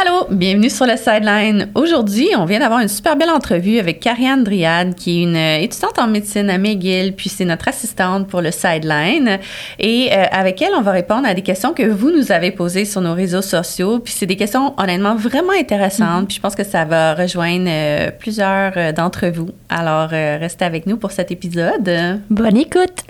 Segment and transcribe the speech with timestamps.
[0.00, 1.70] Allô, bienvenue sur le Sideline.
[1.74, 5.58] Aujourd'hui, on vient d'avoir une super belle entrevue avec Karianne Driade, qui est une euh,
[5.58, 9.40] étudiante en médecine à McGill, puis c'est notre assistante pour le Sideline.
[9.80, 12.84] Et euh, avec elle, on va répondre à des questions que vous nous avez posées
[12.84, 13.98] sur nos réseaux sociaux.
[13.98, 16.28] Puis c'est des questions honnêtement vraiment intéressantes.
[16.28, 19.48] Puis je pense que ça va rejoindre euh, plusieurs d'entre vous.
[19.68, 22.20] Alors, restez avec nous pour cet épisode.
[22.30, 23.02] Bonne écoute!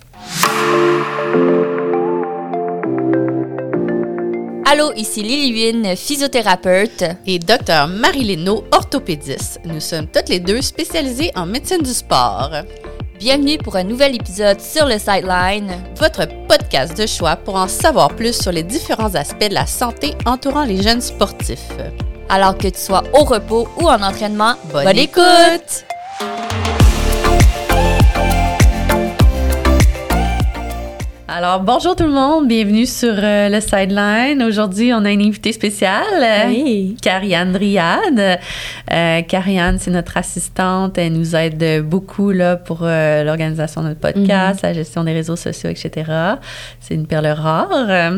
[4.70, 7.02] Allô, ici Lily Wynne, physiothérapeute.
[7.24, 8.38] Et docteur Marie
[8.70, 9.58] orthopédiste.
[9.64, 12.50] Nous sommes toutes les deux spécialisées en médecine du sport.
[13.18, 18.08] Bienvenue pour un nouvel épisode sur le Sideline, votre podcast de choix pour en savoir
[18.14, 21.72] plus sur les différents aspects de la santé entourant les jeunes sportifs.
[22.28, 25.86] Alors que tu sois au repos ou en entraînement, bonne, écoute.
[31.30, 34.42] Alors, bonjour tout le monde, bienvenue sur euh, le Sideline.
[34.42, 36.96] Aujourd'hui, on a une invitée spéciale, oui.
[37.02, 38.40] Carianne Driade.
[38.90, 44.00] Euh, Carianne, c'est notre assistante, elle nous aide beaucoup là, pour euh, l'organisation de notre
[44.00, 44.70] podcast, mhm.
[44.70, 46.10] la gestion des réseaux sociaux, etc.
[46.80, 48.14] C'est une perle rare.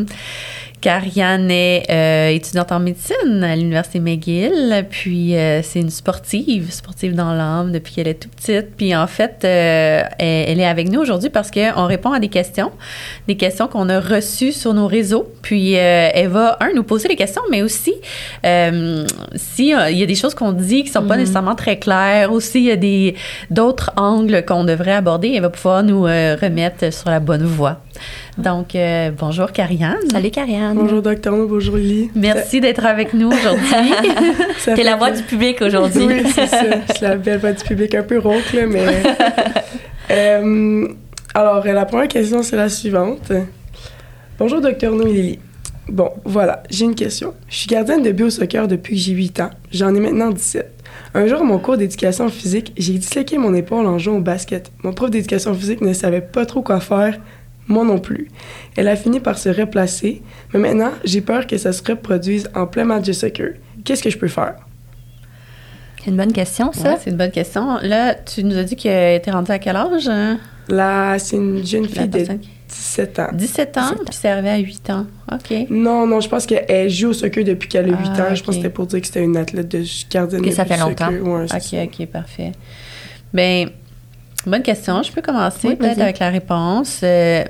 [0.81, 7.15] Karianne est euh, étudiante en médecine à l'Université McGill, puis euh, c'est une sportive, sportive
[7.15, 8.75] dans l'âme depuis qu'elle est toute petite.
[8.77, 12.73] Puis en fait, euh, elle, est avec nous aujourd'hui parce qu'on répond à des questions,
[13.29, 15.31] des questions qu'on a reçues sur nos réseaux.
[15.43, 17.95] Puis elle va, un, nous poser des questions, mais aussi,
[18.43, 21.19] s'il y a des choses qu'on dit qui sont pas mm-hmm.
[21.19, 23.17] nécessairement très claires, ou s'il y a des,
[23.51, 27.81] d'autres angles qu'on devrait aborder, elle va pouvoir nous remettre sur la bonne voie.
[28.43, 30.09] Donc, euh, bonjour Karianne.
[30.11, 30.75] Salut Karianne.
[30.75, 32.11] Bonjour Docteur, bonjour Lily.
[32.15, 33.93] Merci d'être avec nous aujourd'hui.
[34.65, 36.07] T'es la voix du public aujourd'hui.
[36.07, 36.63] Oui, c'est ça.
[36.89, 38.87] C'est la belle voix du public, un peu rauque, là, mais...
[40.13, 40.89] Euh,
[41.35, 43.31] alors, la première question, c'est la suivante.
[44.41, 45.39] Bonjour Docteur No Lily.
[45.89, 47.33] Bon, voilà, j'ai une question.
[47.49, 49.51] Je suis gardienne de bio-soccer depuis que j'ai 8 ans.
[49.71, 50.83] J'en ai maintenant 17.
[51.15, 54.73] Un jour, à mon cours d'éducation physique, j'ai disloqué mon épaule en jouant au basket.
[54.83, 57.21] Mon prof d'éducation physique ne savait pas trop quoi faire,
[57.69, 58.29] moi non plus.
[58.77, 60.23] Elle a fini par se replacer,
[60.53, 63.55] mais maintenant, j'ai peur que ça se reproduise en plein match de soccer.
[63.85, 64.57] Qu'est-ce que je peux faire?
[66.03, 66.97] C'est une bonne question, ça.
[66.97, 67.79] c'est une bonne question.
[67.83, 70.09] Là, tu nous as dit qu'elle était rendue à quel âge?
[70.09, 70.39] Hein?
[70.69, 72.27] Là, c'est une jeune fille de
[72.69, 73.29] 17 ans.
[73.33, 75.07] 17 ans, puis c'est arrivé à 8 ans.
[75.31, 75.67] OK.
[75.69, 78.35] Non, non, je pense qu'elle joue au soccer depuis qu'elle a 8 ah, ans.
[78.35, 80.79] Je pense que c'était pour dire que c'était une athlète de gardienne que ça fait
[80.79, 81.11] longtemps.
[81.11, 82.53] OK, OK, parfait.
[83.35, 83.69] Bien,
[84.47, 85.03] bonne question.
[85.03, 87.01] Je peux commencer peut-être avec la réponse.
[87.03, 87.45] Euh,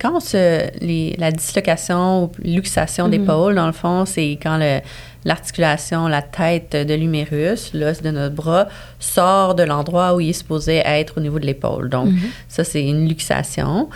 [0.00, 3.10] quand la dislocation ou luxation mhm.
[3.10, 4.58] d'épaule, dans le fond, c'est quand
[5.24, 8.68] l'articulation, la tête de l'humérus, l'os de notre bras,
[8.98, 11.88] sort de l'endroit où il est supposé être au niveau de l'épaule.
[11.88, 12.18] Donc, mhm.
[12.48, 13.88] ça, c'est une luxation.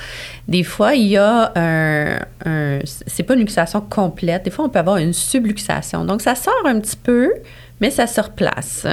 [0.49, 4.44] Des fois, il y a un, un c'est pas une luxation complète.
[4.44, 6.04] Des fois, on peut avoir une subluxation.
[6.04, 7.32] Donc, ça sort un petit peu,
[7.81, 8.87] mais ça se replace.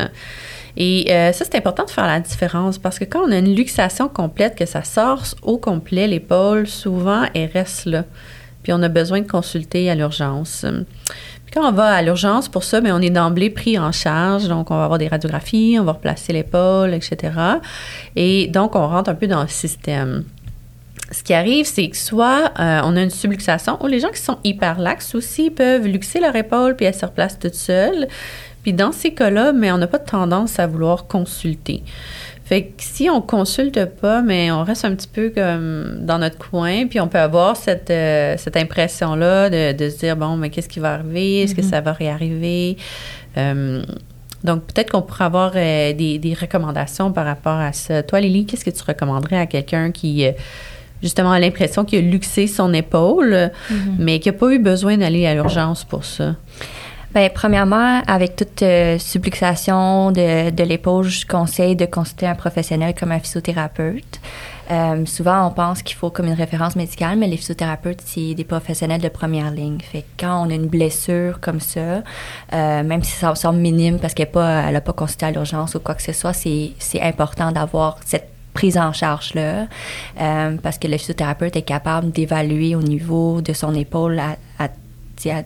[0.80, 3.56] Et euh, ça, c'est important de faire la différence parce que quand on a une
[3.56, 8.06] luxation complète, que ça sort au complet l'épaule, souvent, elle reste là.
[8.62, 10.66] Puis on a besoin de consulter à l'urgence.
[11.46, 14.48] Puis quand on va à l'urgence pour ça, bien, on est d'emblée pris en charge.
[14.48, 17.34] Donc, on va avoir des radiographies, on va replacer l'épaule, etc.
[18.16, 20.26] Et donc, on rentre un peu dans le système
[21.12, 24.22] ce qui arrive, c'est que soit euh, on a une subluxation, ou les gens qui
[24.22, 28.08] sont hyperlaxes aussi peuvent luxer leur épaule puis elle se replace toute seule.
[28.68, 31.84] Puis dans ces cas-là, mais on n'a pas de tendance à vouloir consulter.
[32.44, 36.38] Fait que si on consulte pas, mais on reste un petit peu comme dans notre
[36.38, 40.68] coin, puis on peut avoir cette, euh, cette impression-là de, se dire, bon, mais qu'est-ce
[40.68, 41.44] qui va arriver?
[41.44, 41.70] Est-ce que mm-hmm.
[41.70, 42.76] ça va réarriver?
[43.38, 43.84] Euh,
[44.44, 48.04] donc, peut-être qu'on pourrait avoir euh, des, recommandations par rapport à ça.
[48.04, 50.26] Toi, Lily, qu'est-ce que tu recommanderais à quelqu'un qui,
[51.02, 53.76] justement, a l'impression qu'il a luxé son épaule, mm-hmm.
[53.98, 56.36] mais qui n'a pas eu besoin d'aller à l'urgence pour ça?
[57.14, 62.94] Bien, premièrement, avec toute euh, subluxation de, de l'épaule, je conseille de consulter un professionnel
[62.94, 64.20] comme un physiothérapeute.
[64.70, 68.44] Euh, souvent, on pense qu'il faut comme une référence médicale, mais les physiothérapeutes, c'est des
[68.44, 69.80] professionnels de première ligne.
[69.80, 72.04] Fait que quand on a une blessure comme ça,
[72.54, 75.96] euh, même si ça semble minime parce qu'elle n'a pas, consulté à l'urgence ou quoi
[75.96, 79.68] que ce soit, c'est, important d'avoir cette prise en charge-là,
[80.20, 84.70] euh, parce que le physiothérapeute est capable d'évaluer au niveau de son épaule à à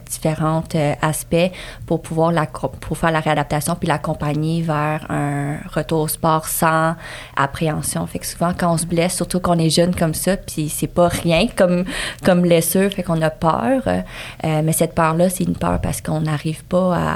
[0.05, 1.51] différents euh, aspects
[1.85, 6.95] pour pouvoir la, pour faire la réadaptation puis l'accompagner vers un retour au sport sans
[7.35, 8.05] appréhension.
[8.07, 10.87] Fait que souvent, quand on se blesse, surtout qu'on est jeune comme ça, puis c'est
[10.87, 11.85] pas rien comme,
[12.23, 13.83] comme blessure, fait qu'on a peur.
[13.87, 17.15] Euh, mais cette peur-là, c'est une peur parce qu'on n'arrive pas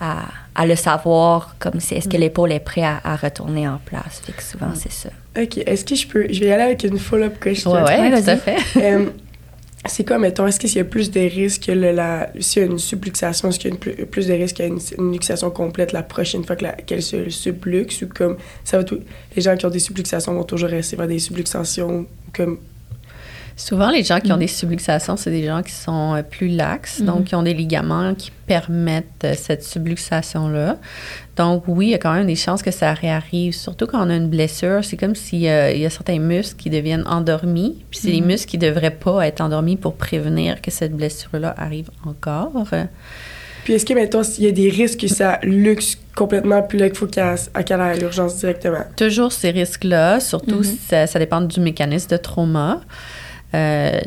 [0.00, 0.18] à,
[0.54, 2.20] à, le savoir, comme c'est est-ce que mm.
[2.20, 4.22] l'épaule est prête à, retourner en place.
[4.24, 4.76] Fait que souvent, mm.
[4.76, 5.08] c'est ça.
[5.36, 5.58] OK.
[5.58, 6.26] Est-ce que je peux...
[6.30, 7.72] Je vais y aller avec une follow-up question.
[7.72, 8.58] Oui, ouais, tout à fait.
[8.76, 9.06] Euh,
[9.86, 12.64] c'est quoi, mettons, est-ce qu'il y a plus de risques que le, la, s'il y
[12.64, 15.50] a une subluxation, est-ce qu'il y a plus, de risques qu'il y ait une, luxation
[15.50, 19.00] complète la prochaine fois que qu'elle se subluxe ou comme ça va tout,
[19.36, 22.58] les gens qui ont des subluxations vont toujours rester vers des subluxations comme
[23.56, 24.40] Souvent, les gens qui ont mm.
[24.40, 27.04] des subluxations, c'est des gens qui sont euh, plus laxes, mm-hmm.
[27.04, 30.78] donc qui ont des ligaments qui permettent euh, cette subluxation-là.
[31.36, 34.10] Donc, oui, il y a quand même des chances que ça réarrive, surtout quand on
[34.10, 34.84] a une blessure.
[34.84, 38.24] C'est comme s'il y a certains muscles qui deviennent endormis, puis c'est les mm-hmm.
[38.24, 42.52] muscles qui ne devraient pas être endormis pour prévenir que cette blessure-là arrive encore.
[43.64, 46.88] Puis est-ce que, mettons, il y a des risques que ça luxe complètement, puis là,
[46.88, 47.38] qu'il faut qu'elle
[47.80, 48.84] aille à l'urgence directement?
[48.96, 50.88] Toujours ces risques-là, surtout mm-hmm.
[50.88, 52.80] ça, ça, dépend du mécanisme de trauma.
[53.54, 54.00] Euh,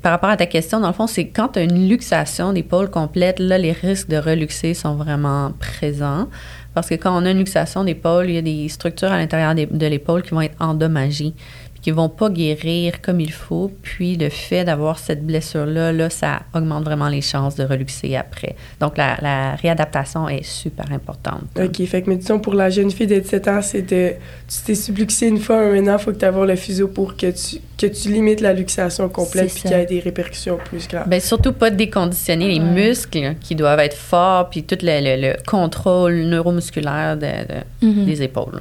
[0.00, 2.90] par rapport à ta question, dans le fond, c'est quand tu as une luxation d'épaule
[2.90, 6.28] complète, là, les risques de reluxer sont vraiment présents.
[6.74, 9.54] Parce que quand on a une luxation d'épaule, il y a des structures à l'intérieur
[9.54, 11.34] de l'épaule qui vont être endommagées
[11.82, 13.70] qui vont pas guérir comme il faut.
[13.82, 18.54] Puis le fait d'avoir cette blessure-là, là, ça augmente vraiment les chances de reluxer après.
[18.80, 21.44] Donc la, réadaptation est super importante.
[21.60, 21.84] OK.
[21.86, 24.12] Fait que, mais disons, pour la jeune fille de 17 ans, c'est de.
[24.48, 27.16] Tu t'es subluxé une fois, mais maintenant, il faut que tu aies le physio pour
[27.16, 30.86] que tu, que tu limites la luxation complète puis qu'il y ait des répercussions plus
[30.86, 31.08] graves.
[31.08, 37.16] Bien, surtout pas déconditionner les muscles qui doivent être forts puis tout le, contrôle neuromusculaire
[37.16, 38.04] mm-hmm.
[38.04, 38.60] des épaules.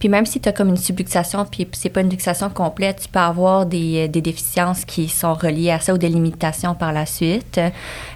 [0.00, 3.08] Puis même si tu as comme une subluxation, puis c'est pas une luxation complète, tu
[3.08, 7.04] peux avoir des, des, déficiences qui sont reliées à ça ou des limitations par la
[7.04, 7.60] suite.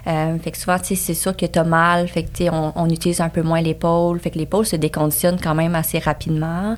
[0.07, 2.73] Euh, fait que souvent, tu sais, c'est sûr que tu as mal, fait que on,
[2.75, 6.75] on, utilise un peu moins l'épaule, fait que l'épaule se déconditionne quand même assez rapidement.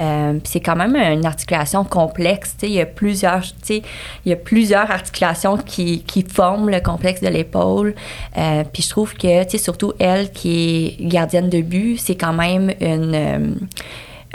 [0.00, 3.52] Euh, puis c'est quand même une articulation complexe, tu sais, il y a plusieurs, tu
[3.62, 3.82] sais,
[4.24, 7.94] il y a plusieurs articulations qui, qui forment le complexe de l'épaule.
[8.38, 12.16] Euh, puis je trouve que, tu sais, surtout elle qui est gardienne de but, c'est
[12.16, 13.54] quand même une euh,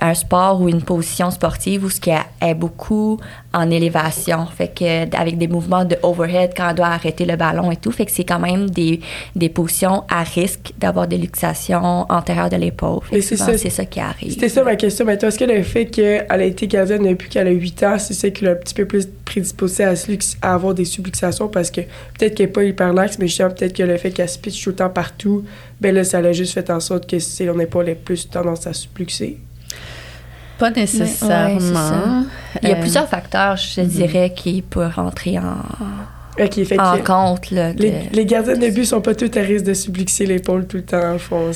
[0.01, 3.19] un sport ou une position sportive où ce qui est beaucoup
[3.53, 7.69] en élévation, fait que avec des mouvements de overhead quand on doit arrêter le ballon
[7.69, 8.99] et tout, fait que c'est quand même des,
[9.35, 13.01] des positions à risque d'avoir des luxations antérieures de l'épaule.
[13.11, 14.31] C'est ça, c'est ça qui arrive.
[14.31, 15.05] C'était ça ma question.
[15.05, 18.13] Mais est-ce que le fait qu'elle a été gardienne depuis qu'elle a 8 ans, c'est
[18.13, 19.93] ça qui l'a un petit peu plus prédisposée à,
[20.41, 21.47] à avoir des subluxations?
[21.47, 24.29] Parce que peut-être qu'elle n'est pas hyper laxe, mais justement peut-être que le fait qu'elle
[24.29, 25.43] se pitche tout le temps partout,
[25.79, 28.73] ben là, ça l'a juste fait en sorte que son épaule ait plus tendance à
[28.73, 29.37] subluxer.
[30.61, 32.23] Pas nécessairement.
[32.61, 33.87] Il y a plusieurs facteurs, je mhm.
[33.87, 35.55] dirais, qui peuvent rentrer en,
[36.77, 37.49] en compte.
[37.49, 41.15] les, gardiens de but sont pas tous à risque de subluxer l'épaule tout le temps,
[41.15, 41.49] en fond.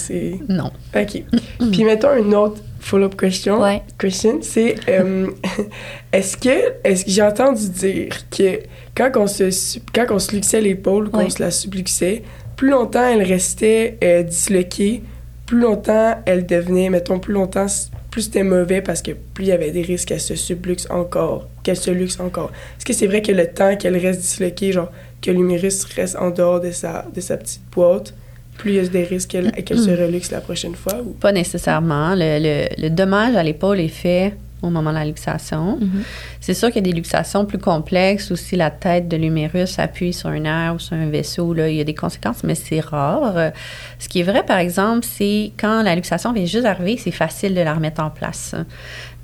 [0.50, 0.72] Non.
[0.96, 1.24] OK.
[1.72, 3.62] Puis mettons une autre follow-up question.
[4.00, 5.28] Question, c'est euh,
[6.12, 8.62] est-ce que, est-ce que j'ai entendu dire que
[8.98, 12.24] quand on se, quand on se luxait l'épaule, qu'on se la subluxait,
[12.56, 15.04] plus longtemps elle restait euh, disloquée,
[15.46, 17.68] plus longtemps elle devenait, mettons, plus longtemps
[18.16, 21.50] plus c'était mauvais parce que plus il y avait des risques qu'elle se subluxe encore,
[21.64, 22.50] qu'elle se luxe encore.
[22.78, 24.90] Est-ce que c'est vrai que le temps qu'elle reste disloquée, genre
[25.22, 28.14] que l'humérus reste en dehors de sa, de sa petite boîte,
[28.58, 31.02] plus il y a des risques qu'elle se reluxe la prochaine fois?
[31.06, 31.10] Ou?
[31.10, 32.16] Pas nécessairement.
[32.16, 35.78] Le, le, le dommage à l'épaule est fait au moment de la luxation.
[35.78, 36.35] Mm-hmm.
[36.46, 39.80] C'est sûr qu'il y a des luxations plus complexes ou si la tête de l'humérus
[39.80, 42.54] appuie sur un nerf ou sur un vaisseau, là, il y a des conséquences, mais
[42.54, 43.52] c'est rare.
[43.98, 47.56] Ce qui est vrai, par exemple, c'est quand la luxation vient juste d'arriver, c'est facile
[47.56, 48.54] de la remettre en place.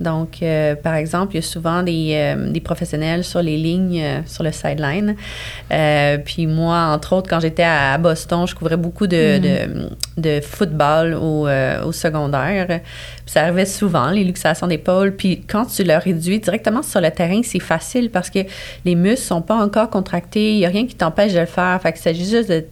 [0.02, 4.02] Donc, euh, par exemple, il y a souvent des, euh, des professionnels sur les lignes,
[4.02, 5.16] euh, sur le sideline.
[6.26, 9.42] puis moi, entre autres, quand j'étais à, Boston, je couvrais beaucoup de, mm.
[10.18, 11.48] de, de, football au,
[11.86, 12.66] au secondaire.
[12.68, 12.80] Puis
[13.28, 15.16] ça arrivait souvent, les luxations d'épaule.
[15.16, 18.40] Puis quand tu le réduis directement sur le terrain, c'est facile parce que
[18.86, 20.54] les muscles sont pas encore contractés.
[20.54, 21.80] Il n'y a rien qui t'empêche de le faire.
[21.82, 22.66] Fait que c'est juste de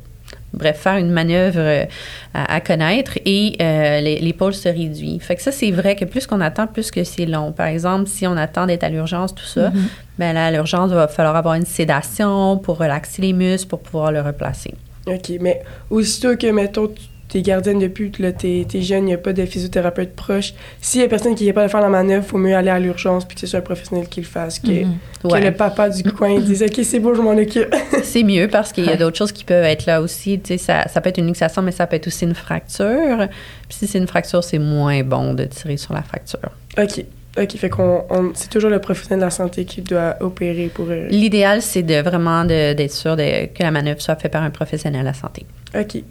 [0.53, 1.85] bref, faire une manœuvre euh,
[2.33, 5.19] à, connaître et euh, l'épaule se réduit.
[5.19, 7.51] Fait que ça, c'est vrai que plus qu'on attend, plus que c'est long.
[7.51, 9.89] Par exemple, si on attend d'être à l'urgence, tout ça, mm-hmm.
[10.17, 13.79] ben là, à l'urgence, il va falloir avoir une sédation pour relaxer les muscles, pour
[13.79, 14.73] pouvoir le replacer.
[15.07, 16.91] OK, mais aussitôt que, mettons,
[17.29, 20.53] t'es gardienne de pute, là, t'es, jeune, il n'y a pas de physiothérapeute proche.
[20.81, 22.71] S'il y a personne qui n'est pas de faire la manœuvre, il faut mieux aller
[22.71, 24.97] à l'urgence puis que ce soit un professionnel qui le fasse, que, mhm.
[25.23, 27.73] le papa du coin dise OK, c'est beau, je m'en occupe.
[28.03, 30.41] c'est mieux parce qu'il y a d'autres choses qui peuvent être là aussi.
[30.57, 33.27] Ça, ça peut être une luxation, mais ça peut être aussi une fracture.
[33.67, 36.39] Puis si c'est une fracture, c'est moins bon de tirer sur la fracture.
[36.77, 37.05] OK.
[37.39, 40.87] OK, fait qu'on c'est toujours le professionnel de la santé qui doit opérer pour...
[40.89, 44.49] Euh, L'idéal, c'est de vraiment d'être sûr de, que la manœuvre soit faite par un
[44.49, 45.45] professionnel de la santé.
[45.77, 46.03] OK.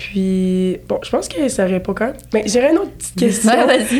[0.00, 2.14] Puis, bon, je pense que ça répond quand même.
[2.32, 3.52] Mais j'aurais une autre petite question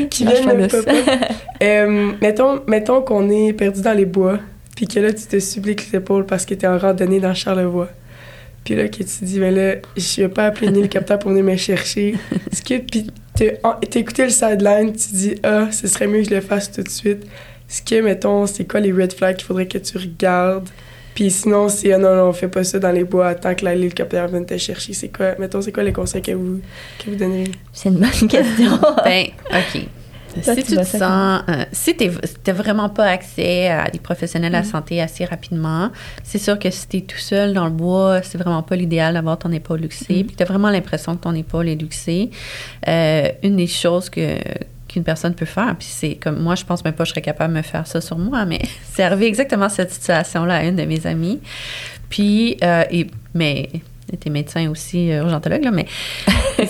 [0.09, 0.93] qui vient de papa.
[1.63, 4.39] euh, mettons mettons qu'on est perdu dans les bois,
[4.75, 7.91] puis que là, tu te subluxes l'épaule parce que tu es en randonnée dans Charlevoix.
[8.65, 11.33] Puis là, que tu te dis, mais là, je vais pas appeler le hélicoptère pour
[11.33, 12.15] venir me chercher.
[12.51, 13.11] Est-ce que, puis
[13.95, 16.89] écouté le sideline, tu dis, ah, ce serait mieux que je le fasse tout de
[16.89, 17.25] suite.
[17.69, 20.69] Est-ce que, mettons, c'est quoi les red flags qu'il faudrait que tu regardes?
[21.15, 23.65] Puis sinon, si ah non, non, on fait pas ça dans les bois tant que
[23.65, 26.61] l'hélicoptère vient te chercher, c'est quoi, mettons, c'est quoi les conseils que vous,
[26.99, 27.51] que vous donneriez?
[27.73, 28.79] C'est une bonne question.
[29.05, 29.83] ben, OK.
[30.43, 32.09] si tu te sens, euh, si tu
[32.47, 34.67] n'as vraiment pas accès à des professionnels de la mm.
[34.67, 35.91] santé assez rapidement,
[36.23, 39.15] c'est sûr que si tu es tout seul dans le bois, c'est vraiment pas l'idéal
[39.15, 40.23] d'avoir ton épaule luxée.
[40.23, 40.27] Mm.
[40.27, 42.31] Puis tu as vraiment l'impression que ton épaule est luxée.
[42.87, 44.37] Euh, une des choses que
[44.91, 45.75] qu'une personne peut faire.
[45.79, 47.87] Puis c'est comme moi, je pense même pas que je serais capable de me faire
[47.87, 48.61] ça sur moi, mais
[48.93, 51.41] c'est arrivé exactement cette situation-là à une de mes amies.
[52.09, 53.69] Puis, euh, et, mais
[54.13, 55.87] était médecin aussi, urgentologue, là, mais.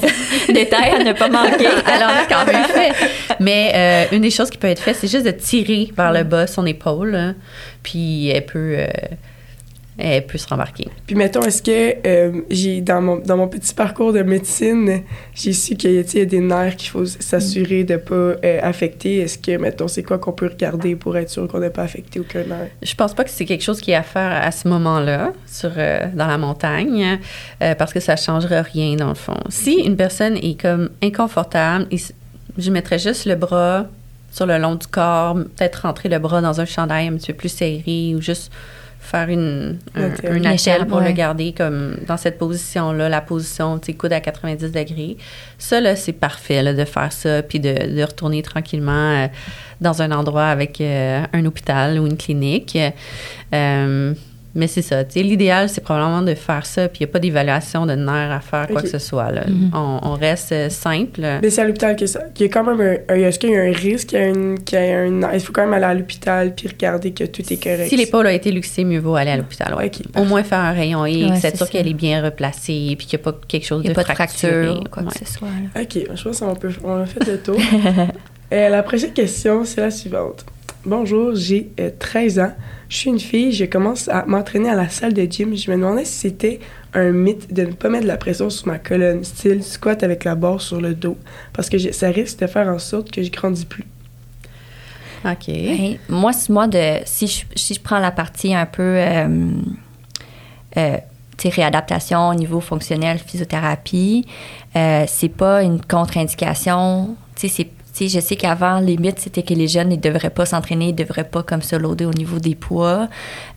[0.49, 1.67] Détail à ne pas manquer.
[1.87, 2.93] Alors, quand même fait.
[3.41, 6.23] Mais euh, une des choses qui peut être faite, c'est juste de tirer vers le
[6.23, 7.35] bas son épaule, hein,
[7.83, 8.75] puis elle peut.
[8.79, 8.87] Euh,
[10.01, 10.89] elle peut se rembarquer.
[11.07, 15.03] Puis mettons, est-ce que euh, j'ai dans mon, dans mon petit parcours de médecine,
[15.35, 19.19] j'ai su qu'il y a des nerfs qu'il faut s'assurer de ne pas euh, affecter.
[19.19, 22.21] Est-ce que, mettons, c'est quoi qu'on peut regarder pour être sûr qu'on n'est pas affecté
[22.21, 22.69] aucun nerf?
[22.83, 25.73] Je pense pas que c'est quelque chose qui est à faire à ce moment-là, sur
[25.77, 27.19] euh, dans la montagne,
[27.79, 29.37] parce que ça changerait rien dans le fond.
[29.49, 31.87] Si une personne est comme inconfortable,
[32.59, 33.87] je mettrais juste le bras
[34.31, 37.39] sur le long du corps, peut-être rentrer le bras dans un chandail un petit peu
[37.39, 38.53] plus serré ou juste
[39.11, 43.95] faire une, un, échelle pour le garder comme dans cette position-là, la position, tu sais,
[43.95, 45.17] coude à 90 degrés.
[45.59, 49.27] Ça, là, c'est parfait, là, de faire ça, puis de, de retourner tranquillement euh,
[49.81, 52.79] dans un endroit avec euh, un hôpital ou une clinique.
[53.53, 54.15] Euh,
[54.55, 55.03] mais c'est ça.
[55.15, 58.41] L'idéal, c'est probablement de faire ça, puis il n'y a pas d'évaluation de nerfs à
[58.41, 59.31] faire, quoi que ce soit.
[59.31, 59.45] Là.
[59.47, 60.01] Mm-hmm.
[60.03, 61.21] on, reste euh, simple.
[61.43, 63.15] Mais c'est à l'hôpital qu'il y a quand même un.
[63.15, 65.33] Est-ce qu'il y a un risque qu'il y a, une, qu'il y a un.
[65.33, 67.89] Il faut quand même aller à l'hôpital puis regarder que tout est correct?
[67.89, 69.75] Si l'épaule a été luxée, mieux vaut aller à l'hôpital.
[69.75, 69.91] Ouais.
[70.17, 73.23] Au moins faire un rayon X, être sûr qu'elle est bien replacée, puis qu'il n'y
[73.23, 74.81] a pas quelque chose de pas fracturé.
[74.91, 75.49] quoi que ce soit.
[75.81, 77.57] OK, je pense qu'on peut, on a fait le tour.
[78.53, 80.45] Euh, la prochaine question, c'est la suivante.
[80.85, 82.53] Bonjour, j'ai 13 euh, ans.
[82.91, 85.57] Je suis une fille, je commence à m'entraîner à la salle de gym.
[85.57, 86.59] Je me demandais si c'était
[86.93, 90.25] un mythe de ne pas mettre de la pression sur ma colonne, style squat avec
[90.25, 91.17] la barre sur le dos,
[91.53, 93.85] parce que ça risque de faire en sorte que je grandis plus.
[95.25, 95.47] OK.
[95.47, 99.53] Ben, moi, moi de, si, je, si je prends la partie un peu euh,
[100.77, 100.97] euh,
[101.45, 104.27] réadaptation au niveau fonctionnel, physiothérapie,
[104.75, 107.17] euh, c'est pas une contre-indication.
[107.37, 107.69] C'est
[107.99, 111.29] je sais qu'avant, les mythes, c'était que les jeunes ne devraient pas s'entraîner, ne devraient
[111.29, 113.09] pas comme se loader au niveau des poids.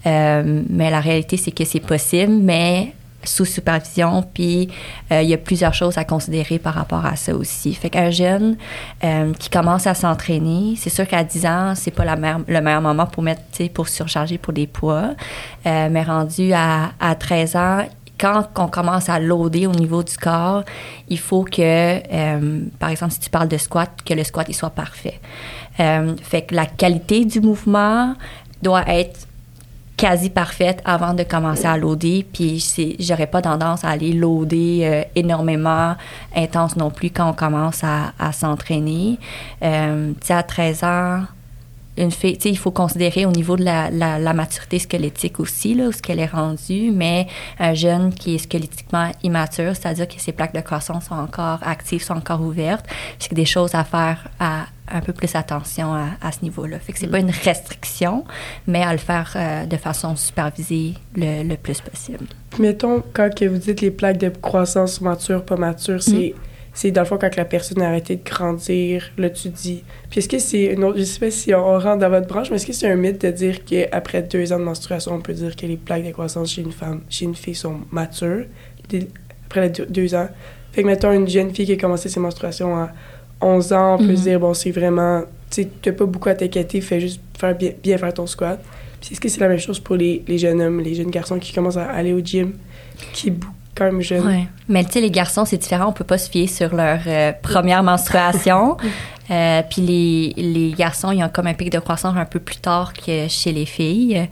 [0.05, 2.93] Euh, mais la réalité, c'est que c'est possible, mais
[3.25, 4.69] sous supervision, puis
[5.09, 7.73] euh, il y a plusieurs choses à considérer par rapport à ça aussi.
[7.73, 8.57] Fait qu'un jeune
[9.01, 13.05] euh, qui commence à s'entraîner, c'est sûr qu'à 10 ans, c'est pas le meilleur moment
[13.05, 13.41] pour mettre,
[13.73, 15.11] pour surcharger pour des poids,
[15.63, 17.85] mais rendu à, à 13 ans,
[18.23, 20.63] quand on commence à loader au niveau du corps,
[21.09, 24.53] il faut que, euh, par exemple, si tu parles de squat, que le squat il
[24.53, 25.19] soit parfait.
[25.79, 28.15] Euh, fait que la qualité du mouvement
[28.61, 29.27] doit être
[29.97, 32.25] quasi parfaite avant de commencer à loader.
[32.31, 35.95] Puis j'aurais pas tendance à aller loader euh, énormément
[36.33, 39.19] intense non plus quand on commence à, à s'entraîner.
[39.61, 39.67] tu
[40.21, 41.23] sais, à 13 ans,
[41.97, 45.91] une fille, il faut considérer au niveau de la, la, maturité squelettique aussi, là, où
[45.91, 47.27] ce qu'elle est rendue, mais
[47.59, 52.03] un jeune qui est squelettiquement immature, c'est-à-dire que ses plaques de croissance sont encore actives,
[52.03, 52.85] sont encore ouvertes,
[53.19, 56.77] c'est des choses à faire à un peu plus attention à, à ce niveau-là.
[56.79, 58.25] Fait que c'est pas une restriction,
[58.67, 62.25] mais à le faire euh, de façon supervisée le, le, plus possible.
[62.59, 66.33] Mettons, quand que vous dites les plaques de croissance matures, pas matures, c'est...
[66.35, 69.83] Mm c'est dans le fond quand la personne a arrêté de grandir, là tu dis.
[70.09, 72.49] Puis est-ce que c'est une autre, je sais pas si on, rentre dans votre branche,
[72.49, 75.33] mais est-ce que c'est un mythe de dire qu'après deux ans de menstruation, on peut
[75.33, 78.45] dire que les plaques de croissance chez une femme, chez une fille sont matures,
[79.45, 80.27] après les deux, ans?
[80.71, 82.89] Fait que mettons une jeune fille qui a commencé ses menstruations à
[83.39, 84.23] 11 ans, on peut se mhm.
[84.23, 87.97] dire, bon, c'est vraiment, tu sais, pas beaucoup à t'inquiéter, fais juste faire bien, bien
[87.99, 88.59] faire ton squat.
[88.99, 91.37] Puis est-ce que c'est la même chose pour les, les jeunes hommes, les jeunes garçons
[91.37, 92.53] qui commencent à aller au gym,
[93.11, 93.31] qui
[93.79, 94.47] même jeune.
[94.69, 95.87] Mais tu sais, les garçons, c'est différent.
[95.89, 98.77] On peut pas se fier sur leur euh, première menstruation.
[99.31, 102.57] euh, puis les, les garçons, ils ont comme un pic de croissance un peu plus
[102.57, 104.29] tard que chez les filles.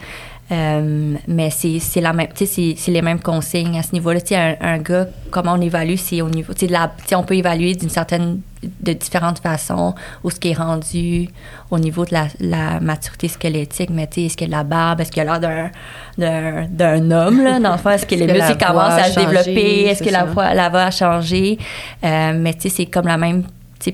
[0.51, 4.19] Euh, mais c'est la même, c'est les mêmes consignes à ce niveau-là.
[4.31, 7.89] Un, un gars, comment on évalue, c'est au niveau, de la, on peut évaluer d'une
[7.89, 11.29] certaine, de différentes façons où ce qui est rendu
[11.69, 13.89] au niveau de la, la maturité squelettique.
[13.91, 15.71] Mais tu sais, est-ce que la barbe, est-ce qu'il a l'air
[16.17, 19.85] d'un d'un homme là, dans le fond, est-ce que les muscles commencent à se développer,
[19.85, 21.57] est-ce que la voix, la voix a changé?
[22.03, 23.43] Euh, mais tu sais, c'est comme la même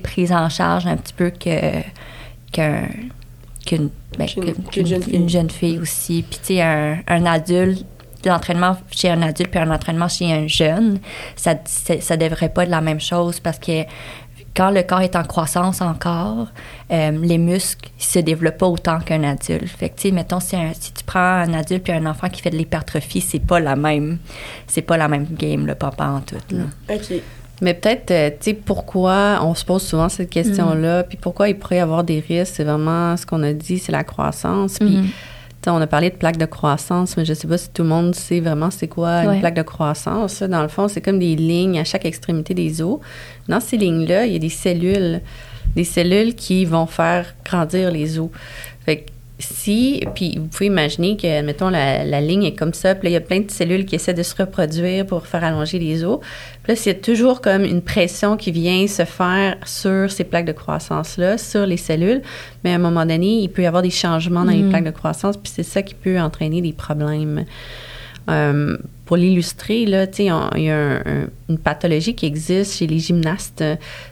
[0.02, 1.80] prise en charge un petit peu que
[2.52, 2.82] qu'un
[3.68, 6.24] qu'une ben, jeune, jeune, fille aussi.
[6.28, 7.84] Puis, tu sais, un, un, adulte,
[8.24, 10.98] l'entraînement chez un adulte puis un entraînement chez un jeune,
[11.36, 13.84] ça, ça devrait pas être la même chose parce que
[14.58, 16.48] quand le corps est en croissance encore,
[16.90, 19.68] euh, les muscles ne se développent pas autant qu'un adulte.
[19.68, 23.20] Fait que, mettons, si, tu prends un adulte puis un enfant qui fait de l'hypertrophie,
[23.20, 24.18] c'est pas la même,
[24.66, 26.36] c'est pas la même game, le papa en tout.
[26.50, 26.64] Là.
[26.90, 27.22] OK.
[27.60, 31.58] Mais peut-être, euh, tu sais, pourquoi on se pose souvent cette question-là, puis pourquoi il
[31.58, 34.78] pourrait y avoir des risques, c'est vraiment ce qu'on a dit, c'est la croissance.
[34.78, 35.08] Puis, mm-hmm
[35.70, 37.88] on a parlé de plaque de croissance, mais je ne sais pas si tout le
[37.88, 40.42] monde sait vraiment c'est quoi une plaque de croissance.
[40.42, 43.00] Dans le fond, c'est comme des lignes à chaque extrémité des os.
[43.48, 45.20] Dans ces lignes-là, il y a des cellules,
[45.74, 48.30] des cellules qui vont faire grandir les os.
[48.84, 49.06] Fait
[49.40, 53.12] si, puis vous pouvez imaginer que, mettons, la, ligne est comme ça, puis là, il
[53.12, 56.18] y a plein de cellules qui essaient de se reproduire pour faire allonger les os.
[56.68, 60.52] Puis là, c'est toujours comme une pression qui vient se faire sur ces plaques de
[60.52, 62.20] croissance-là, sur les cellules,
[62.62, 64.68] mais à un moment donné, il peut y avoir des changements dans les mm.
[64.68, 67.46] plaques de croissance, puis c'est ça qui peut entraîner des problèmes.
[68.28, 71.00] Euh, pour l'illustrer, là, il y a
[71.48, 73.64] une pathologie qui existe chez les gymnastes.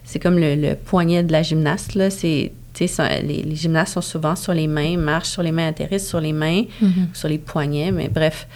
[0.04, 1.94] C'est comme le, le, poignet de la gymnaste.
[1.94, 6.08] Là, c'est les, les, gymnastes sont souvent sur les mains, marchent sur les mains, atterrissent
[6.08, 7.12] sur les mains, mm-hmm.
[7.12, 8.46] sur les poignets, mais bref,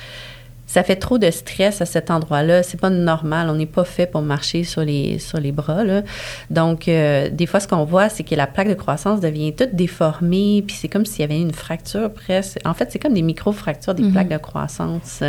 [0.70, 2.62] ça fait trop de stress à cet endroit-là.
[2.62, 3.50] C'est pas normal.
[3.50, 5.82] On n'est pas fait pour marcher sur les, sur les bras.
[5.82, 6.02] Là.
[6.48, 9.74] Donc, euh, des fois, ce qu'on voit, c'est que la plaque de croissance devient toute
[9.74, 12.58] déformée, puis c'est comme s'il y avait une fracture presque.
[12.64, 14.12] En fait, c'est comme des micro-fractures des mm-hmm.
[14.12, 15.24] plaques de croissance.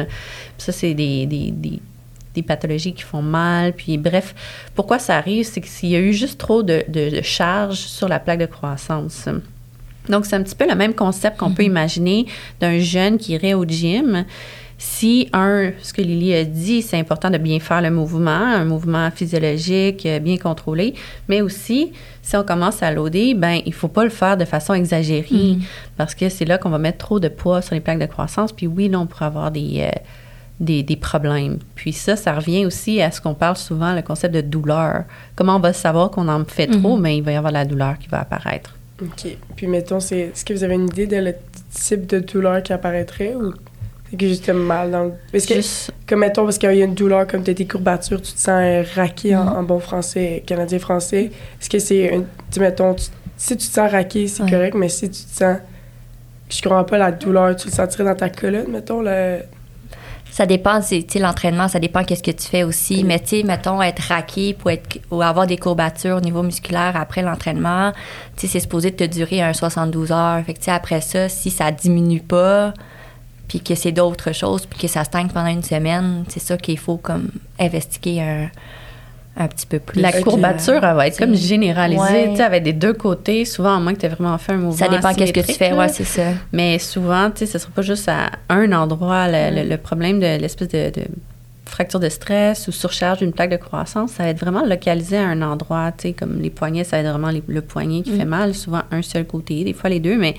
[0.60, 3.74] ça, c'est des, des pathologies qui font mal.
[3.74, 4.36] Puis bref,
[4.75, 8.19] pourquoi ça arrive, c'est qu'il y a eu juste trop de, de, charge sur la
[8.19, 9.27] plaque de croissance.
[10.07, 11.69] Donc, c'est un petit peu le même concept qu'on peut mhm.
[11.69, 12.25] imaginer
[12.60, 14.24] d'un jeune qui irait au gym.
[14.83, 18.65] Si, un, ce que Lily a dit, c'est important de bien faire le mouvement, un
[18.65, 20.95] mouvement physiologique bien contrôlé,
[21.29, 21.91] mais aussi,
[22.23, 25.61] si on commence à loader, ben il faut pas le faire de façon exagérée mhm.
[25.97, 28.53] parce que c'est là qu'on va mettre trop de poids sur les plaques de croissance.
[28.53, 29.91] Puis oui, là, on pourrait avoir des, euh,
[30.59, 31.59] des, problèmes.
[31.75, 35.03] Puis ça, ça revient aussi à ce qu'on parle souvent, le concept de douleur.
[35.35, 37.17] Comment on va savoir qu'on en fait trop, mais mhm.
[37.17, 38.75] il va y avoir la douleur qui va apparaître.
[39.00, 39.38] OK.
[39.55, 41.35] Puis mettons, c'est, est-ce que vous avez une idée de le
[41.71, 43.53] type de douleur qui apparaîtrait ou
[44.18, 45.12] que juste mal dans le...
[45.32, 45.53] Parce que,
[46.08, 48.39] comme mettons, parce qu'il y a une douleur comme tu as des courbatures, tu te
[48.39, 49.48] sens raqué mhm.
[49.48, 51.32] en, bon français, canadien-français.
[51.60, 52.25] Est-ce que c'est une...
[52.51, 52.96] Tu mettons,
[53.38, 55.57] si tu te sens raqué, c'est correct, mais si tu te sens...
[56.50, 59.40] Je comprends pas la douleur, tu le sentirais dans ta colonne, mettons, le
[60.31, 63.03] ça dépend, tu l'entraînement, ça dépend qu'est-ce que tu fais aussi.
[63.03, 66.94] Mais tu sais, mettons, être raqué pour être, ou avoir des courbatures au niveau musculaire
[66.96, 67.92] après l'entraînement,
[68.38, 70.42] tu sais, c'est supposé te durer un 72 heures.
[70.46, 72.74] Fait que, tu sais, après ça, si ça diminue pas,
[73.51, 76.79] puis que c'est d'autres choses, puis que ça stagne pendant une semaine, c'est ça qu'il
[76.79, 77.27] faut comme
[77.59, 78.50] investiguer un,
[79.35, 80.01] un petit peu plus.
[80.01, 83.79] La courbature, elle va être comme généralisée, tu sais, avec des deux côtés, souvent, à
[83.81, 84.77] moins que tu aies vraiment fait un mouvement.
[84.77, 86.27] Ça dépend qu'est-ce que tu fais, ouais, c'est ça.
[86.53, 89.27] Mais souvent, tu sais, ce ne sera pas juste à un endroit.
[89.27, 90.92] Le, problème de l'espèce de,
[91.66, 95.27] fracture de stress ou surcharge d'une plaque de croissance, ça va être vraiment localisé à
[95.27, 98.18] un endroit, tu sais, comme les poignets, ça va être vraiment le poignet qui mm.
[98.18, 100.37] fait mal, souvent un seul côté, des fois les deux, mais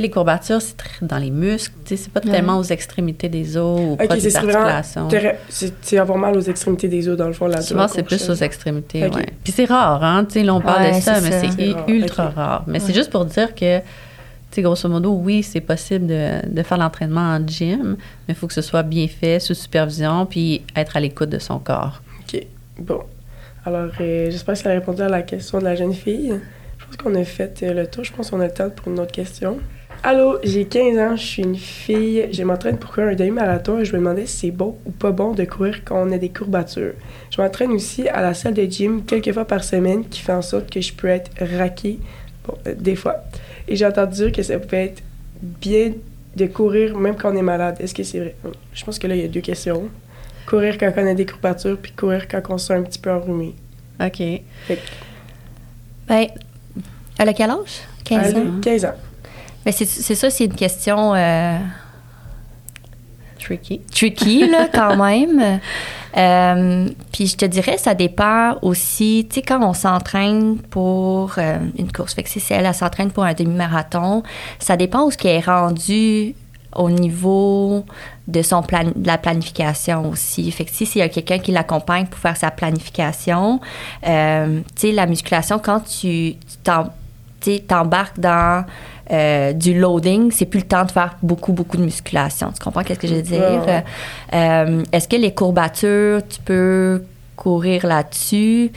[0.00, 1.74] les courbatures, c'est dans les muscles.
[1.84, 5.08] c'est pas tellement aux extrémités des os ou pas des articulations.
[5.48, 8.34] C'est avoir mal aux extrémités des os, dans le fond, là Souvent, c'est plus aux
[8.34, 9.22] extrémités, oui.
[9.42, 10.24] Puis c'est rare, hein?
[10.24, 12.64] Tu sais, on parle de ça, mais c'est ultra rare.
[12.66, 13.84] Mais c'est juste pour dire que, tu
[14.50, 18.54] sais, grosso modo, oui, c'est possible de, faire l'entraînement en gym, mais il faut que
[18.54, 22.02] ce soit bien fait, sous supervision, puis être à l'écoute de son corps.
[22.20, 22.40] OK.
[22.78, 23.00] Bon.
[23.66, 26.34] Alors, euh, j'espère que ça a répondu à la question de la jeune fille.
[26.78, 28.04] Je pense qu'on a fait euh, le tour.
[28.04, 29.58] Je pense qu'on a le temps pour une autre question.
[30.06, 33.86] Allô, j'ai 15 ans, je suis une fille, je m'entraîne pour courir un demi-marathon et
[33.86, 36.28] je me demandais si c'est bon ou pas bon de courir quand on a des
[36.28, 36.92] courbatures.
[37.30, 40.42] Je m'entraîne aussi à la salle de gym quelques fois par semaine qui fait en
[40.42, 42.00] sorte que je peux être raquée,
[42.46, 43.24] bon, euh, des fois.
[43.66, 45.02] Et j'ai entendu dire que ça peut être
[45.40, 45.92] bien
[46.36, 47.76] de courir même quand on est malade.
[47.80, 48.34] Est-ce que c'est vrai?
[48.74, 49.88] Je pense que là, il y a deux questions.
[50.46, 53.10] Courir quand on a des courbatures, puis courir quand on se sent un petit peu
[53.10, 53.54] enrhumé.
[53.98, 54.18] OK.
[54.18, 54.78] Fait
[56.06, 56.26] ben,
[57.18, 57.80] elle a quel âge?
[58.04, 58.60] 15 ans.
[58.60, 58.94] 15 ans.
[59.64, 61.14] Mais c'est ça, c'est une question.
[61.14, 61.58] Euh,
[63.38, 63.80] tricky.
[63.92, 65.60] Tricky, là, quand même.
[66.16, 71.58] Euh, puis je te dirais, ça dépend aussi, tu sais, quand on s'entraîne pour euh,
[71.78, 74.22] une course, fait que si elle, elle s'entraîne pour un demi-marathon,
[74.58, 76.34] ça dépend où ce qui est rendu
[76.76, 77.84] au niveau
[78.26, 80.50] de son plan, de la planification aussi.
[80.50, 83.60] Fait que si s'il y a quelqu'un qui l'accompagne pour faire sa planification,
[84.02, 84.10] tu
[84.76, 86.36] sais, la musculation, quand tu
[87.68, 88.64] t'embarques dans
[89.10, 92.52] euh, du loading, c'est plus le temps de faire beaucoup, beaucoup de musculation.
[92.52, 93.82] Tu comprends qu'est-ce que je veux dire?
[94.32, 97.04] Euh, est-ce que les courbatures, tu peux
[97.36, 98.70] courir là-dessus?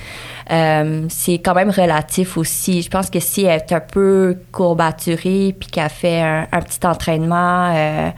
[0.51, 2.81] Euh, c'est quand même relatif aussi.
[2.81, 8.11] Je pense que si elle est un peu courbaturée puis qu'elle fait un, petit entraînement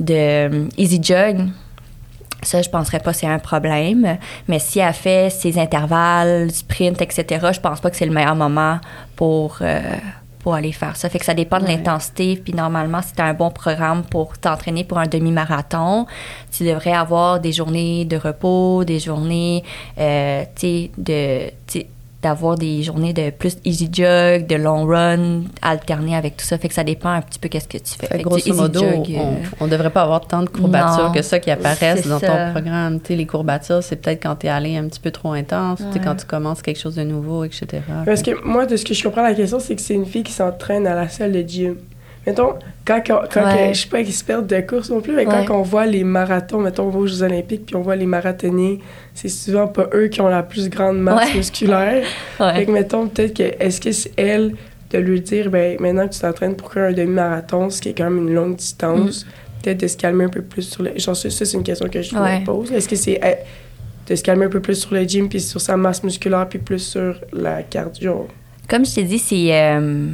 [0.00, 1.48] de easy jog,
[2.44, 4.18] ça, je penserais pas que c'est un problème.
[4.48, 8.36] Mais si elle fait ses intervalles, sprint, etc., je pense pas que c'est le meilleur
[8.36, 8.78] moment
[9.16, 9.80] pour, euh,
[10.44, 11.08] pour aller faire ça.
[11.08, 12.36] Fait que ça dépend de l'intensité.
[12.36, 16.06] Puis normalement, si tu as un bon programme pour t'entraîner pour un demi-marathon,
[16.52, 19.64] tu devrais avoir des journées de repos, des journées,
[19.98, 21.50] euh, tu sais, de
[22.24, 26.56] d'avoir des journées de plus easy jog, de long run, alterner avec tout ça.
[26.56, 28.06] Fait que ça dépend un petit peu qu'est-ce que tu fais.
[28.06, 28.82] fait grosso modo,
[29.60, 32.98] on, ne devrait pas avoir tant de courbatures que ça qui apparaissent dans ton programme.
[33.06, 36.00] sais, les courbatures, c'est peut-être quand tu es allé un petit peu trop intense, sais,
[36.00, 37.82] quand tu commences quelque chose de nouveau, etc.
[38.06, 40.22] Parce que moi, de ce que je comprends la question, c'est que c'est une fille
[40.22, 41.76] qui s'entraîne à la salle de gym.
[42.26, 42.54] Mettons,
[42.86, 43.22] quand, quand,
[43.68, 46.84] je suis pas experte de course non plus, mais quand on voit les marathons, mettons,
[46.84, 48.78] on va aux Jeux Olympiques, puis on voit les marathoniens,
[49.14, 52.04] c'est souvent pas eux qui ont la plus grande masse musculaire.
[52.38, 54.54] Fait que, mettons, peut-être que, est-ce que c'est elle
[54.90, 58.04] de lui dire, ben maintenant que tu t'entraînes pour un demi-marathon, ce qui est quand
[58.04, 59.62] même une longue distance, mm.
[59.62, 60.92] peut-être de se calmer un peu plus sur le.
[60.96, 62.72] Genre, ça, c'est une question que je me pose.
[62.72, 63.20] Est-ce que c'est
[64.06, 66.58] de se calmer un peu plus sur le gym, puis sur sa masse musculaire, puis
[66.58, 68.28] plus sur la cardio?
[68.68, 69.48] Comme je t'ai dit, c'est.
[69.52, 70.10] Euh,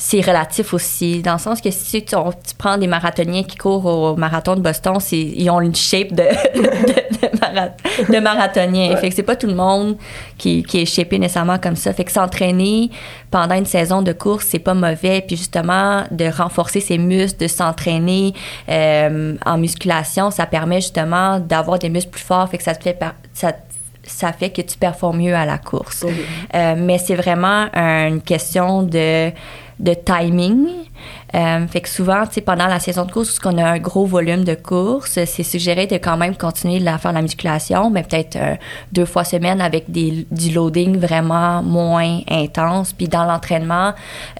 [0.00, 2.14] c'est relatif aussi, dans le sens que si tu,
[2.56, 6.22] prends des marathoniens qui courent au marathon de Boston, ils ont une shape de,
[8.12, 8.96] de, marathonien.
[8.98, 9.96] Fait que c'est pas tout le monde
[10.38, 11.92] qui, qui est shapé nécessairement comme ça.
[11.92, 12.90] Fait que s'entraîner
[13.32, 15.20] pendant une saison de course, c'est pas mauvais.
[15.26, 18.34] Puis justement, de renforcer ses muscles, de s'entraîner
[18.68, 22.48] euh, en musculation, ça permet justement d'avoir des muscles plus forts.
[22.48, 22.96] Fait que ça te fait...
[23.34, 23.52] Ça,
[24.04, 26.06] ça fait que tu performes mieux à la course.
[26.54, 29.32] Euh, mais c'est vraiment une question de
[29.78, 30.86] de timing.
[31.34, 33.78] Euh, fait que souvent, tu sais, pendant la saison de course, où on a un
[33.78, 38.02] gros volume de courses, c'est suggéré de quand même continuer à faire la musculation, mais
[38.02, 38.54] peut-être euh,
[38.92, 42.92] deux fois semaine avec du loading vraiment moins intense.
[42.92, 43.92] Puis dans l'entraînement,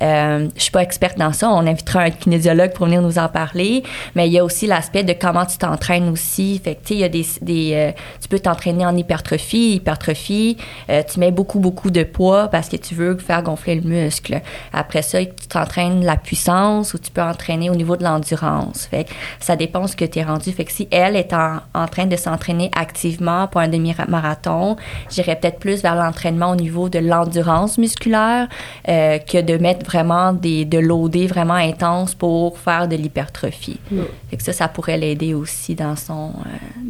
[0.03, 1.51] euh, je suis pas experte dans ça.
[1.51, 3.83] On invitera un kinésiologue pour venir nous en parler,
[4.15, 6.61] mais il y a aussi l'aspect de comment tu t'entraînes aussi.
[6.63, 9.75] Fait que tu sais, il y a des, des euh, tu peux t'entraîner en hypertrophie,
[9.75, 10.57] hypertrophie.
[10.89, 14.41] tu mets beaucoup beaucoup de poids parce que tu veux faire gonfler le muscle.
[14.73, 18.87] Après ça, tu t'entraînes la puissance ou tu peux entraîner au niveau de l'endurance.
[18.87, 19.07] Fait
[19.41, 20.53] ça dépend ce que tu es rendu.
[20.53, 24.77] Fait que si elle est en, train de s'entraîner activement pour un demi-marathon,
[25.11, 28.49] j'irais peut-être plus vers l'entraînement au niveau de l'endurance musculaire
[28.89, 33.81] euh, que de mettre vraiment des, de loader vraiment intense pour faire de l'hypertrophie.
[33.91, 34.01] Mm.
[34.31, 36.33] Fait que ça, ça pourrait l'aider aussi dans son,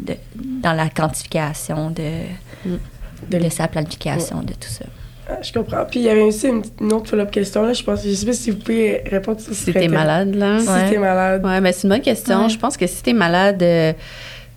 [0.09, 0.15] euh,
[0.63, 2.23] dans la quantification de,
[2.67, 2.77] mm.
[3.31, 4.85] de, sa planification, de tout ça.
[5.29, 5.85] Ah, je comprends.
[5.85, 7.63] Puis il y avait aussi une, autre follow-up question.
[7.63, 7.73] Là.
[7.73, 9.39] Je pense, je sais pas si vous pouvez répondre.
[9.41, 10.59] Si t'es malade, là.
[10.61, 11.45] Si t'es malade.
[11.45, 12.49] Ouais, mais c'est une bonne question.
[12.49, 13.93] Je pense que si t'es malade, euh,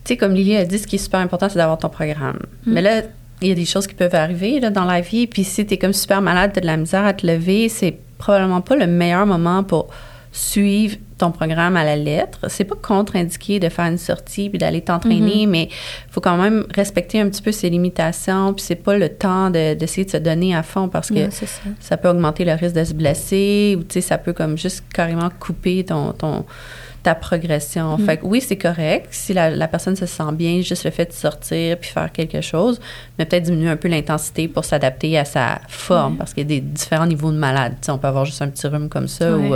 [0.03, 2.39] tu sais, comme Lily a dit, ce qui est super important, c'est d'avoir ton programme.
[2.65, 2.73] Mm.
[2.73, 3.01] Mais là,
[3.41, 5.27] il y a des choses qui peuvent arriver là, dans la vie.
[5.27, 8.61] Puis si t'es comme super malade, t'as de la misère à te lever, c'est probablement
[8.61, 9.89] pas le meilleur moment pour
[10.31, 12.39] suivre ton programme à la lettre.
[12.49, 15.51] C'est pas contre-indiqué de faire une sortie puis d'aller t'entraîner, mhm.
[15.51, 18.53] mais il faut quand même respecter un petit peu ses limitations.
[18.53, 21.29] Puis c'est pas le temps d'essayer de, se donner à fond parce que
[21.79, 21.97] ça.
[21.97, 25.29] peut augmenter le risque de se blesser ou tu sais ça peut comme juste carrément
[25.39, 26.45] couper ton, ton
[27.03, 27.97] ta progression.
[27.97, 28.05] Mhm.
[28.05, 31.13] Fait que oui, c'est correct si la, personne se sent bien, juste le fait de
[31.13, 32.79] sortir puis faire quelque chose,
[33.17, 36.59] mais peut-être diminuer un peu l'intensité pour s'adapter à sa forme parce qu'il y a
[36.59, 37.73] des différents niveaux de malade.
[37.87, 39.55] on peut avoir juste un petit rhume comme ça ou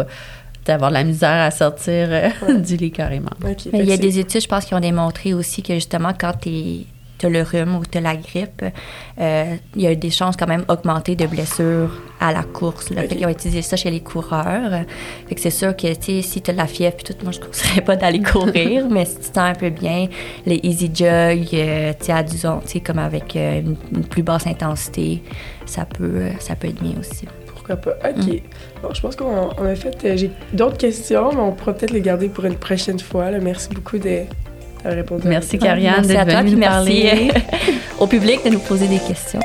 [0.65, 3.31] d'avoir de la misère à sortir euh, du lit carrément.
[3.73, 6.85] il y a des études, je pense, qui ont démontré aussi que justement, quand tu
[7.23, 8.63] as le rhume ou tu as la grippe,
[9.19, 12.89] euh, il y a des chances quand même augmentées de blessures à la course.
[12.89, 13.01] Là.
[13.01, 14.83] Fait qu'ils ont utilisé ça chez les coureurs.
[15.27, 17.45] Fait que c'est sûr que si tu as la fièvre puis tout, moi je ne
[17.45, 20.07] conseillerais pas d'aller courir, mais si tu te sens un peu bien,
[20.45, 22.11] les easy jog, euh, tu
[22.65, 25.23] sais, comme avec une, une, plus basse intensité,
[25.65, 27.25] ça peut, ça peut être bien aussi
[27.67, 28.09] pourquoi pas?
[28.09, 28.25] OK.
[28.27, 28.39] Mm.
[28.85, 30.05] Bon, je pense qu'on a fait.
[30.05, 33.31] Euh, j'ai d'autres questions, mais on pourra peut-être les garder pour une prochaine fois.
[33.31, 34.21] Merci beaucoup de,
[34.83, 35.23] répondre.
[35.25, 37.07] Merci, Karianne, d'être venue nous merci
[37.99, 39.39] au public de nous poser des questions.